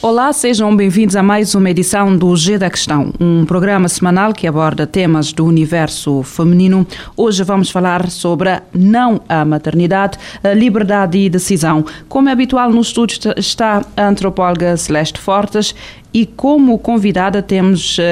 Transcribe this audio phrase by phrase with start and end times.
[0.00, 4.46] Olá, sejam bem-vindos a mais uma edição do G da Questão, um programa semanal que
[4.46, 6.86] aborda temas do universo feminino.
[7.16, 11.84] Hoje vamos falar sobre a não a maternidade, a liberdade e decisão.
[12.08, 15.74] Como é habitual no estúdio está a antropóloga Celeste Fortes
[16.14, 18.02] e como convidada temos uh,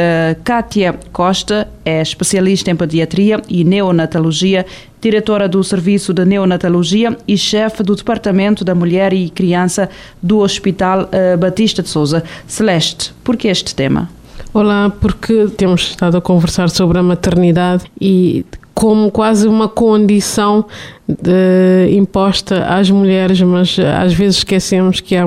[0.42, 4.66] Kátia Costa, é especialista em pediatria e neonatologia,
[5.06, 9.88] diretora do Serviço de Neonatologia e chefe do Departamento da Mulher e Criança
[10.20, 12.24] do Hospital uh, Batista de Souza.
[12.44, 14.10] Celeste, por que este tema?
[14.52, 18.44] Olá, porque temos estado a conversar sobre a maternidade e
[18.74, 20.64] como quase uma condição
[21.08, 25.24] de, imposta às mulheres, mas às vezes esquecemos que há,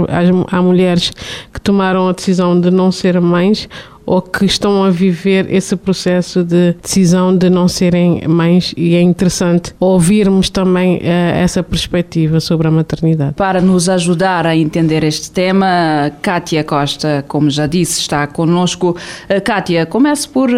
[0.51, 1.09] há mulheres
[1.53, 3.69] que tomaram a decisão de não ser mães
[4.09, 9.01] ou que estão a viver esse processo de decisão de não serem mães e é
[9.01, 13.35] interessante ouvirmos também uh, essa perspectiva sobre a maternidade.
[13.35, 18.97] Para nos ajudar a entender este tema, Kátia Costa, como já disse, está conosco.
[19.29, 20.55] Uh, Kátia, comece por uh,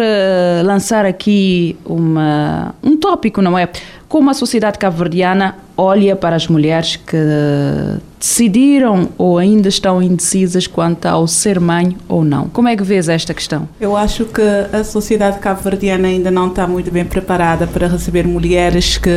[0.64, 3.68] lançar aqui uma, um tópico, não é?
[4.08, 7.16] Como a sociedade cabo-verdiana olha para as mulheres que
[8.22, 12.48] decidiram ou ainda estão indecisas quanto ao ser mãe ou não.
[12.48, 13.68] Como é que vês esta questão?
[13.80, 14.40] Eu acho que
[14.72, 19.10] a sociedade cabo-verdiana ainda não está muito bem preparada para receber mulheres que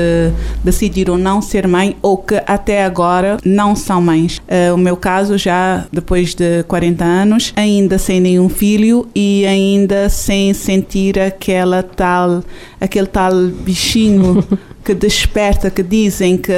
[0.64, 4.40] decidiram não ser mãe ou que até agora não são mães.
[4.40, 10.10] Uh, o meu caso, já depois de 40 anos, ainda sem nenhum filho e ainda
[10.10, 12.44] sem sentir aquela tal,
[12.82, 14.44] aquele tal bichinho
[14.86, 16.54] que desperta, que dizem que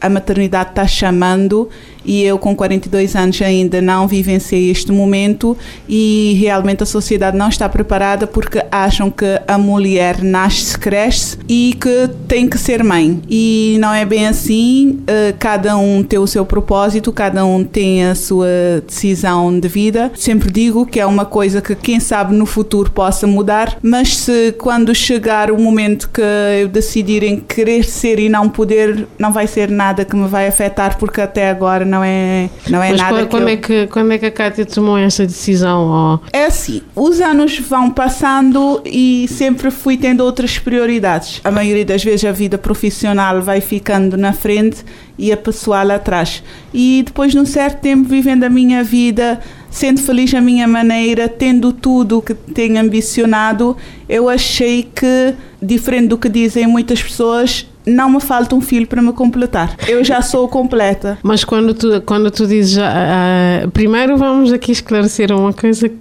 [0.00, 1.70] a maternidade está chamando
[2.04, 5.56] e eu com 42 anos ainda não vivenciei este momento
[5.88, 11.76] e realmente a sociedade não está preparada porque acham que a mulher nasce, cresce e
[11.80, 13.22] que tem que ser mãe.
[13.28, 18.04] E não é bem assim, eh, cada um tem o seu propósito, cada um tem
[18.04, 20.10] a sua decisão de vida.
[20.14, 24.52] Sempre digo que é uma coisa que quem sabe no futuro possa mudar, mas se
[24.58, 26.22] quando chegar o momento que
[26.60, 30.46] eu decidir em querer ser e não poder, não vai ser nada que me vai
[30.46, 33.54] afetar porque até agora não é, não é Mas nada que quando eu...
[33.54, 36.20] é que quando é que a Cátia tomou essa decisão?
[36.22, 41.40] Oh, É assim, os anos vão passando e sempre fui tendo outras prioridades.
[41.44, 44.84] A maioria das vezes a vida profissional vai ficando na frente
[45.18, 46.42] e a pessoal atrás.
[46.72, 49.40] E depois, num certo tempo, vivendo a minha vida,
[49.70, 53.76] sendo feliz à minha maneira, tendo tudo o que tenho ambicionado,
[54.08, 59.02] eu achei que, diferente do que dizem muitas pessoas, não me falta um filho para
[59.02, 59.76] me completar.
[59.86, 61.18] Eu já sou completa.
[61.22, 62.78] Mas quando tu, quando tu dizes.
[62.78, 65.96] ah, primeiro vamos aqui esclarecer uma coisa que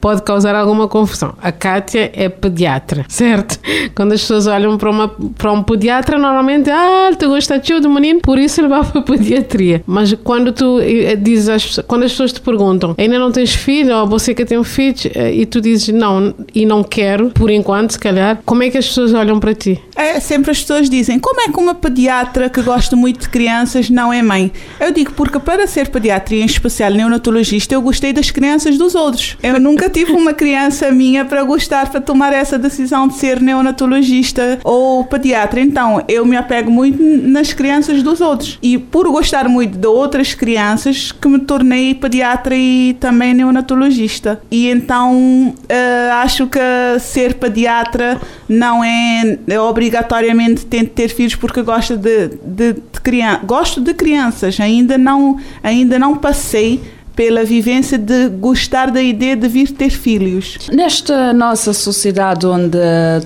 [0.00, 1.34] pode causar alguma confusão.
[1.42, 3.58] A Kátia é pediatra, certo?
[3.94, 7.90] Quando as pessoas olham para, uma, para um pediatra, normalmente, ah, tu gosta de do
[7.90, 9.82] menino, por isso ele vai para a pediatria.
[9.86, 13.96] Mas quando tu eh, dizes, às quando as pessoas te perguntam, ainda não tens filho,
[13.96, 17.50] ou você que tem um filho, eh, e tu dizes não, e não quero, por
[17.50, 19.80] enquanto, se calhar, como é que as pessoas olham para ti?
[19.96, 23.90] É, sempre as pessoas dizem, como é que uma pediatra que gosta muito de crianças
[23.90, 24.52] não é mãe?
[24.80, 28.94] Eu digo, porque para ser pediatra, e em especial neonatologista, eu gostei das crianças dos
[28.94, 29.36] outros.
[29.42, 34.58] Eu nunca tive uma criança minha para gostar, para tomar essa decisão de ser neonatologista
[34.64, 35.60] ou pediatra.
[35.60, 38.58] Então, eu me apego muito nas crianças dos outros.
[38.62, 44.40] E por gostar muito de outras crianças, que me tornei pediatra e também neonatologista.
[44.50, 46.58] E então, eh, acho que
[47.00, 53.40] ser pediatra não é, é obrigatoriamente tem ter filhos porque gosta de, de, de criança.
[53.44, 56.80] Gosto de crianças, ainda não, ainda não passei
[57.14, 60.58] pela vivência de gostar da ideia de vir ter filhos.
[60.72, 62.78] Nesta nossa sociedade onde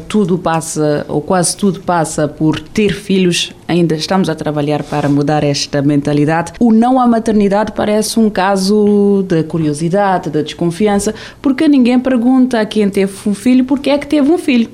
[0.09, 5.43] tudo passa, ou quase tudo passa por ter filhos, ainda estamos a trabalhar para mudar
[5.43, 6.53] esta mentalidade.
[6.61, 12.67] O não à maternidade parece um caso de curiosidade, de desconfiança, porque ninguém pergunta a
[12.67, 14.69] quem teve um filho porque é que teve um filho.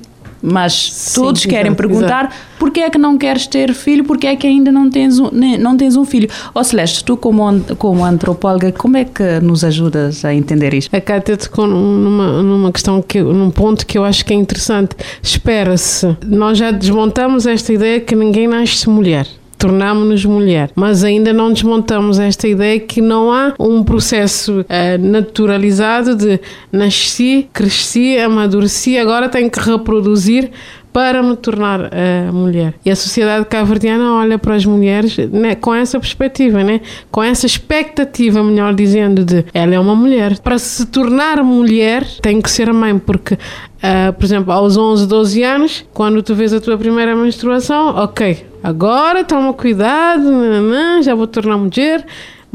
[0.51, 4.35] Mas Sim, todos querem exato, perguntar porque é que não queres ter filho, porque é
[4.35, 6.29] que ainda não tens um, ne- não tens um filho.
[6.53, 10.95] Ó Celeste, tu como, como antropóloga, como é que nos ajudas a entender isto?
[10.95, 14.95] A Cátia tocou numa, numa questão, que, num ponto que eu acho que é interessante.
[15.21, 16.15] Espera-se.
[16.25, 19.27] Nós já desmontamos esta ideia que ninguém nasce mulher.
[19.65, 20.69] Tornamos-nos mulher.
[20.75, 24.65] Mas ainda não desmontamos esta ideia que não há um processo uh,
[24.99, 26.39] naturalizado de
[26.71, 30.51] nasci, cresci, amadureci, agora tenho que reproduzir
[30.95, 32.73] para me tornar uh, mulher.
[32.85, 36.79] E a sociedade cabo-verdiana olha para as mulheres né, com essa perspectiva, né?
[37.11, 40.39] com essa expectativa, melhor dizendo, de ela é uma mulher.
[40.39, 45.43] Para se tornar mulher, tem que ser mãe, porque, uh, por exemplo, aos 11, 12
[45.43, 51.27] anos, quando tu vês a tua primeira menstruação, ok, agora toma cuidado, nananã, já vou
[51.27, 52.05] tornar mulher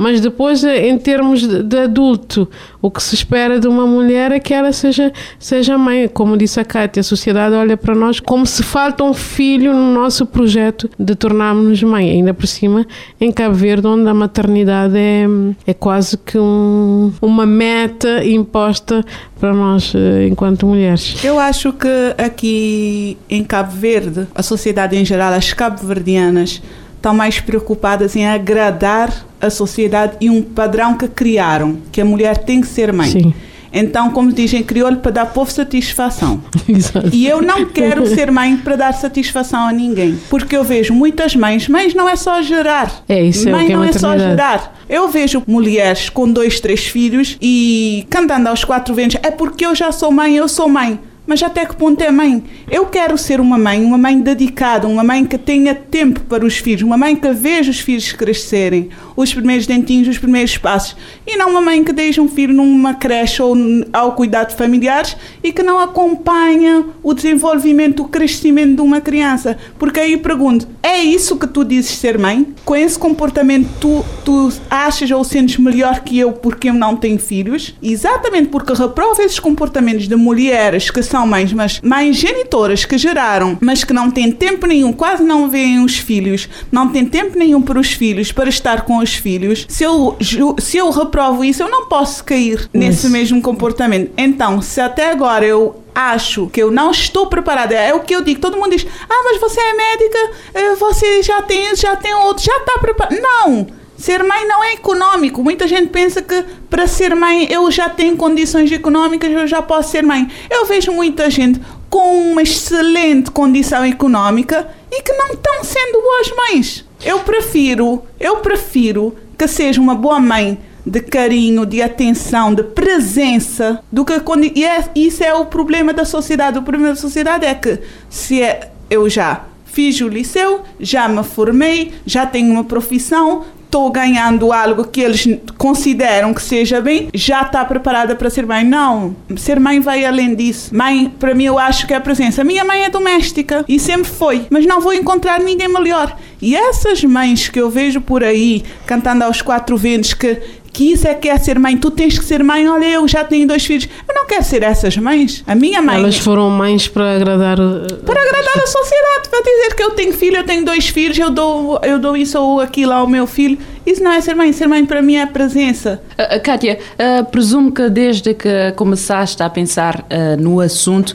[0.00, 2.49] mas depois, em termos de, adulto,
[2.81, 6.08] o que se espera de uma mulher é que ela seja, seja mãe.
[6.08, 9.93] Como disse a Cátia, a sociedade olha para nós como se falta um filho no
[9.93, 12.12] nosso projeto de tornarmos-nos mãe.
[12.12, 12.87] Ainda por cima,
[13.20, 15.26] em Cabo Verde, onde a maternidade é,
[15.67, 19.05] é quase que um, uma meta imposta
[19.38, 21.23] para nós eh, enquanto mulheres.
[21.23, 26.62] Eu acho que aqui em Cabo Verde, a sociedade em geral, as cabo-verdianas,
[27.00, 32.37] estão mais preocupadas em agradar a sociedade e um padrão que criaram, que a mulher
[32.37, 33.11] tem que ser mãe.
[33.11, 33.35] Sim.
[33.73, 36.43] Então, como dizem crioulo, para dar povo satisfação.
[36.69, 37.08] Exato.
[37.12, 40.19] E eu não quero ser mãe para dar satisfação a ninguém.
[40.29, 43.03] Porque eu vejo muitas mães, mães não é só gerar.
[43.08, 44.79] É isso, mãe é que é não é só gerar.
[44.88, 49.75] Eu vejo mulheres com dois, três filhos e cantando aos quatro ventos, é porque eu
[49.75, 50.99] já sou mãe, eu sou mãe.
[51.31, 52.43] Mas até que ponto é mãe?
[52.69, 56.56] Eu quero ser uma mãe, uma mãe dedicada, uma mãe que tenha tempo para os
[56.56, 61.37] filhos, uma mãe que veja os filhos crescerem, os primeiros dentinhos, os primeiros passos, e
[61.37, 63.55] não uma mãe que deixa um filho numa creche ou
[63.93, 69.56] ao cuidado de familiares e que não acompanha o desenvolvimento, o crescimento de uma criança.
[69.79, 72.44] Porque aí pergunto, é isso que tu dizes ser mãe?
[72.65, 77.21] Com esse comportamento tu, tu achas ou sentes melhor que eu porque eu não tenho
[77.21, 77.77] filhos?
[77.81, 82.96] Exatamente porque reprova esses comportamentos de mulheres que são são mães, mas mães genitoras que
[82.96, 87.38] geraram, mas que não têm tempo nenhum, quase não veem os filhos, não têm tempo
[87.38, 89.67] nenhum para os filhos, para estar com os filhos.
[89.69, 90.17] Se eu,
[90.58, 94.12] se eu reprovo isso, eu não posso cair nesse mesmo comportamento.
[94.17, 97.75] Então, se até agora eu acho que eu não estou preparada.
[97.75, 98.40] É o que eu digo.
[98.40, 102.44] Todo mundo diz: Ah, mas você é médica, eh, você já tem já tem outro,
[102.44, 103.20] já está preparada.
[103.20, 103.80] Não!
[104.00, 105.44] Ser mãe não é econômico.
[105.44, 109.91] Muita gente pensa que para ser mãe eu já tenho condições económicas, eu já posso
[109.91, 110.26] ser mãe.
[110.50, 111.61] Eu vejo muita gente
[111.91, 116.87] com uma excelente condição económica e que não estão sendo boas mães.
[117.05, 123.85] Eu prefiro, eu prefiro que seja uma boa mãe de carinho, de atenção, de presença,
[123.93, 126.58] do que quando e é, isso é o problema da sociedade.
[126.58, 131.23] O problema da sociedade é que se é, eu já fiz o liceu, já me
[131.23, 137.43] formei, já tenho uma profissão, estou ganhando algo que eles consideram que seja bem, já
[137.43, 138.64] está preparada para ser mãe.
[138.64, 140.75] Não, ser mãe vai além disso.
[140.75, 142.43] Mãe, para mim, eu acho que é a presença.
[142.43, 146.17] Minha mãe é doméstica e sempre foi, mas não vou encontrar ninguém melhor.
[146.43, 150.40] E essas mães que eu vejo por aí cantando aos quatro ventos que
[150.72, 151.76] que isso é que é ser mãe.
[151.76, 152.69] Tu tens que ser mãe.
[152.69, 153.88] Olha, eu já tenho dois filhos.
[154.08, 155.43] Eu não quero ser essas mães.
[155.46, 155.96] A minha mãe.
[155.96, 157.56] Elas foram mães para agradar.
[157.56, 159.28] Para agradar a sociedade.
[159.28, 162.40] Para dizer que eu tenho filho, eu tenho dois filhos, eu dou, eu dou isso
[162.40, 163.58] ou aquilo ao meu filho.
[163.87, 164.53] Isso não é ser mãe.
[164.53, 166.00] Ser mãe para mim é a presença.
[166.19, 171.15] Uh, Kátia, uh, presumo que desde que começaste a pensar uh, no assunto,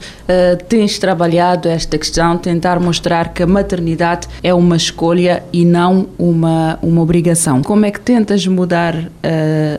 [0.67, 6.79] tens trabalhado esta questão, tentar mostrar que a maternidade é uma escolha e não uma,
[6.81, 7.61] uma obrigação.
[7.61, 8.95] Como é que tentas mudar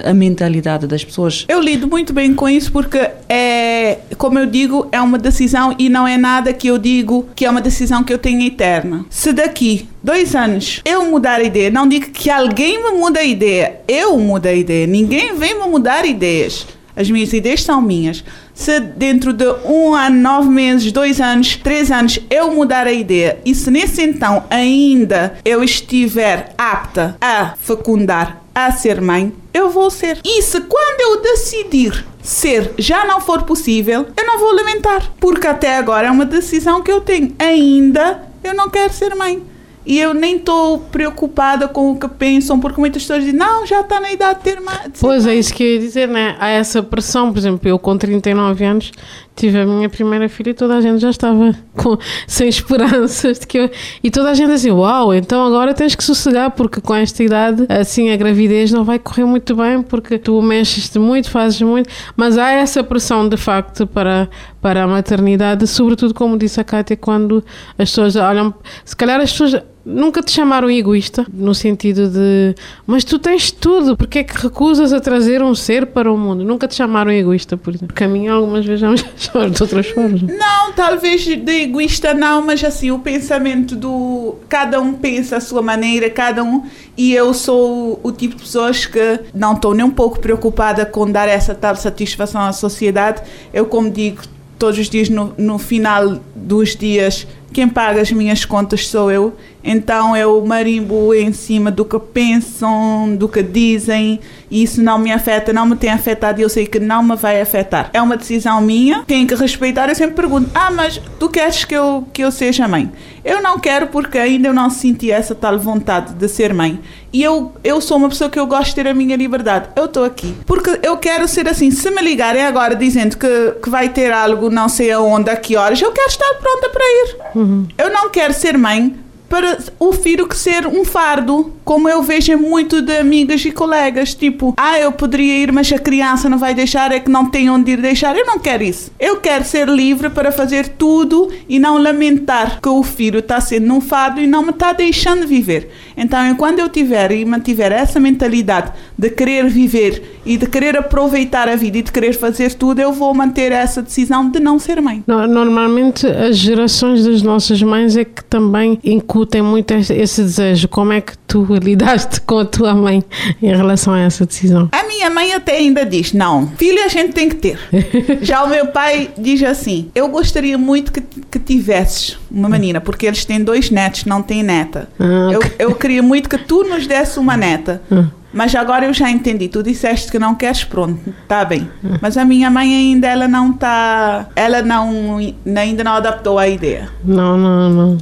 [0.05, 1.44] a mentalidade das pessoas?
[1.49, 5.88] Eu lido muito bem com isso porque é, como eu digo, é uma decisão e
[5.88, 9.04] não é nada que eu digo que é uma decisão que eu tenho eterna.
[9.11, 13.25] Se daqui dois anos eu mudar a ideia, não digo que alguém me muda a
[13.25, 16.66] ideia, eu mudo a ideia, ninguém vem me mudar ideias.
[16.96, 18.25] As minhas ideias são minhas.
[18.54, 23.38] Se dentro de um ano, nove meses, dois anos, três anos eu mudar a ideia
[23.44, 29.90] e se nesse então ainda eu estiver apta a fecundar, a ser mãe, eu vou
[29.90, 30.18] ser.
[30.25, 35.12] E se quando eu decidir ser já não for possível, eu não vou lamentar.
[35.20, 37.34] Porque até agora é uma decisão que eu tenho.
[37.38, 39.42] Ainda eu não quero ser mãe.
[39.84, 43.82] E eu nem estou preocupada com o que pensam, porque muitas pessoas dizem, não, já
[43.82, 44.90] está na idade de ter mais.
[44.98, 46.34] Pois é, isso que eu ia dizer, né?
[46.40, 48.90] Há essa pressão, por exemplo, eu com 39 anos
[49.37, 53.47] tive a minha primeira filha e toda a gente já estava com, sem esperanças de
[53.47, 53.71] que eu,
[54.02, 57.66] e toda a gente assim, uau, então agora tens que sossegar porque com esta idade
[57.69, 62.38] assim a gravidez não vai correr muito bem porque tu mexes-te muito, fazes muito, mas
[62.38, 64.28] há essa pressão de facto para,
[64.61, 67.45] para a maternidade, sobretudo como disse a Kátia, quando
[67.78, 73.05] as pessoas olham, se calhar as pessoas Nunca te chamaram egoísta, no sentido de, mas
[73.05, 76.43] tu tens tudo, porque é que recusas a trazer um ser para o mundo?
[76.43, 77.87] Nunca te chamaram egoísta, por exemplo.
[77.87, 80.23] Porque a mim algumas vezes já chamaram de outras formas.
[80.23, 84.35] Não, talvez de egoísta não, mas assim, o pensamento do.
[84.49, 86.64] Cada um pensa a sua maneira, cada um.
[86.97, 91.09] E eu sou o tipo de pessoas que não estou nem um pouco preocupada com
[91.09, 93.23] dar essa tal satisfação à sociedade.
[93.52, 94.23] Eu, como digo,
[94.59, 99.35] todos os dias, no, no final dos dias, quem paga as minhas contas sou eu.
[99.62, 105.11] Então eu marimbo em cima do que pensam, do que dizem, e isso não me
[105.11, 107.91] afeta, não me tem afetado e eu sei que não me vai afetar.
[107.93, 109.88] É uma decisão minha, tenho que respeitar.
[109.88, 112.93] Eu sempre pergunto: Ah, mas tu queres que eu, que eu seja mãe?
[113.25, 116.79] Eu não quero porque ainda eu não senti essa tal vontade de ser mãe.
[117.12, 119.69] E eu, eu sou uma pessoa que eu gosto de ter a minha liberdade.
[119.75, 120.33] Eu estou aqui.
[120.47, 121.73] Porque eu quero ser assim.
[121.73, 125.57] Se me ligarem agora dizendo que, que vai ter algo não sei aonde, a que
[125.57, 127.17] horas, eu quero estar pronta para ir.
[127.47, 127.67] Uhum.
[127.79, 128.95] Eu não quero ser mãe
[129.29, 134.15] para o filho que ser um fardo, como eu vejo muito de amigas e colegas,
[134.15, 137.50] tipo, ah, eu poderia ir, mas a criança não vai deixar, é que não tem
[137.50, 138.17] onde ir deixar.
[138.17, 138.93] Eu não quero isso.
[138.99, 143.73] Eu quero ser livre para fazer tudo e não lamentar que o filho está sendo
[143.73, 145.71] um fardo e não me está deixando viver.
[145.97, 151.49] Então, quando eu tiver e mantiver essa mentalidade de querer viver e de querer aproveitar
[151.49, 154.81] a vida e de querer fazer tudo, eu vou manter essa decisão de não ser
[154.81, 155.03] mãe.
[155.07, 160.69] Normalmente, as gerações das nossas mães é que também incutem muito esse desejo.
[160.69, 163.03] Como é que tu lidaste com a tua mãe
[163.43, 164.69] em relação a essa decisão?
[164.73, 167.59] A minha mãe até ainda diz: não, filho a gente tem que ter.
[168.21, 173.07] Já o meu pai diz assim: eu gostaria muito que, que tivesses uma menina, porque
[173.07, 174.88] eles têm dois netos, não têm neta.
[174.99, 175.53] Ah, okay.
[175.59, 177.81] eu, eu queria muito que tu nos desse uma neta.
[177.90, 178.07] Ah.
[178.33, 179.49] Mas agora eu já entendi.
[179.49, 181.71] Tu disseste que não queres, pronto, tá bem.
[182.02, 185.16] Mas a minha mãe ainda ela não tá, ela não
[185.57, 186.90] ainda não adaptou a ideia.
[187.02, 187.99] Não, não, não.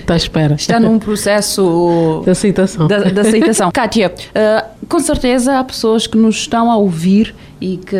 [0.00, 0.54] Está à espera.
[0.54, 2.86] Está num processo de aceitação.
[2.86, 3.70] De, de aceitação.
[3.74, 7.96] Kátia, uh, com certeza há pessoas que nos estão a ouvir e que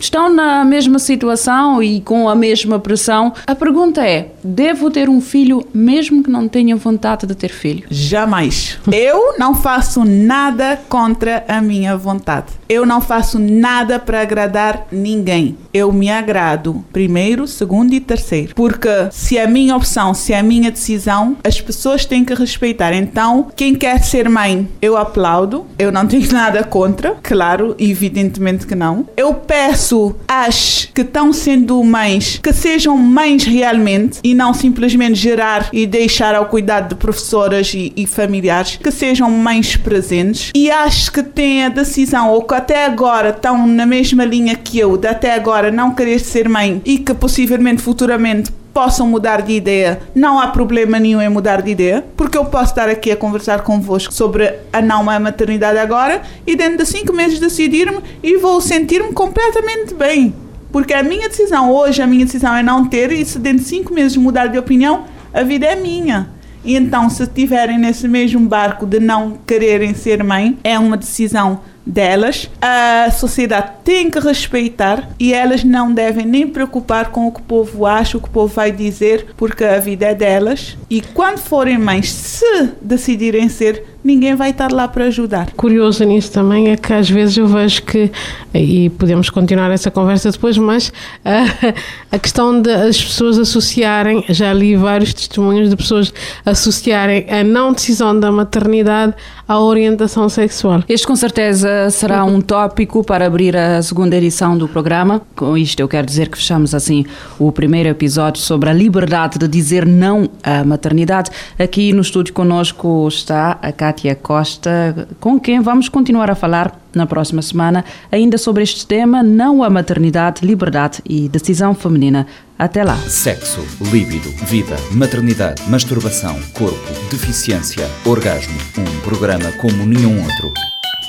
[0.00, 3.32] estão na mesma situação e com a mesma pressão.
[3.46, 7.84] A pergunta é: devo ter um filho mesmo que não tenha vontade de ter filho?
[7.90, 8.78] Jamais.
[8.92, 12.46] Eu não faço nada contra a minha vontade.
[12.68, 15.56] Eu não faço nada para agradar ninguém.
[15.72, 18.54] Eu me agrado primeiro, segundo e terceiro.
[18.54, 22.34] Porque se é a minha opção, se é a minha decisão, as pessoas têm que
[22.34, 22.92] respeitar.
[22.92, 25.66] Então, quem quer ser mãe, eu aplaudo.
[25.78, 29.08] Eu não tenho nada contra, claro, evidentemente que não.
[29.16, 35.68] Eu peço às que estão sendo mães que sejam mães realmente e não simplesmente gerar
[35.72, 40.52] e deixar ao cuidado de professoras e, e familiares, que sejam mães presentes.
[40.54, 44.78] E acho que têm a decisão ou que até agora estão na mesma linha que
[44.78, 49.52] eu, de até agora não querer ser mãe e que possivelmente futuramente possam mudar de
[49.52, 53.16] ideia, não há problema nenhum em mudar de ideia, porque eu posso estar aqui a
[53.16, 58.60] conversar convosco sobre a não maternidade agora e dentro de cinco meses decidir-me e vou
[58.60, 60.32] sentir-me completamente bem.
[60.72, 63.64] Porque a minha decisão hoje, a minha decisão é não ter, e se dentro de
[63.64, 66.30] cinco meses mudar de opinião, a vida é minha.
[66.64, 71.60] E então, se estiverem nesse mesmo barco de não quererem ser mãe, é uma decisão
[71.86, 77.40] delas, a sociedade tem que respeitar e elas não devem nem preocupar com o que
[77.40, 80.76] o povo acha, o que o povo vai dizer, porque a vida é delas.
[80.88, 85.50] E quando forem mães, se decidirem ser, ninguém vai estar lá para ajudar.
[85.52, 88.10] Curioso nisso também é que às vezes eu vejo que,
[88.54, 90.92] e podemos continuar essa conversa depois, mas
[91.24, 96.12] a, a questão de as pessoas associarem, já li vários testemunhos de pessoas
[96.44, 99.14] associarem a não decisão da maternidade
[99.46, 100.82] à orientação sexual.
[100.88, 105.22] Este com certeza será um tópico para abrir a segunda edição do programa.
[105.34, 107.04] Com isto eu quero dizer que fechamos assim
[107.38, 111.30] o primeiro episódio sobre a liberdade de dizer não à maternidade.
[111.58, 117.06] Aqui no estúdio conosco está a Kátia Costa, com quem vamos continuar a falar na
[117.06, 122.24] próxima semana, ainda sobre este tema, não a maternidade, liberdade e decisão feminina.
[122.56, 122.96] Até lá.
[122.96, 128.56] Sexo, líbido, vida, maternidade, masturbação, corpo, deficiência, orgasmo.
[128.78, 130.52] Um programa como nenhum outro.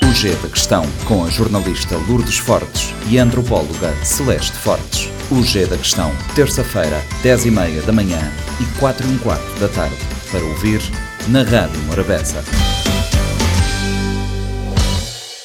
[0.09, 5.07] O G da Questão, com a jornalista Lourdes Fortes e a antropóloga Celeste Fortes.
[5.29, 8.19] O G da Questão, terça-feira, 10 e meia da manhã
[8.59, 9.97] e 4 e um quarto da tarde.
[10.31, 10.81] Para ouvir
[11.27, 12.43] na Rádio Morabeza.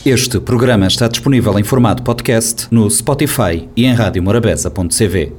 [0.05, 5.33] Este programa está disponível em formato podcast no Spotify e em radiomorabeza.cv.